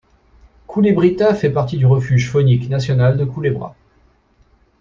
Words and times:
Culebrita 0.67 1.35
fait 1.35 1.51
partie 1.51 1.77
du 1.77 1.85
refuge 1.85 2.31
faunique 2.31 2.67
national 2.69 3.19
de 3.19 3.25
Culebra. 3.25 3.75